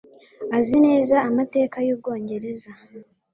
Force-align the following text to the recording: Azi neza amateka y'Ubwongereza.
Azi 0.57 0.75
neza 0.87 1.15
amateka 1.29 1.77
y'Ubwongereza. 1.87 2.69